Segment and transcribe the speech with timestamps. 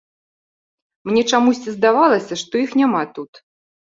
[1.09, 3.31] Мне чамусьці здавалася, што іх няма тут.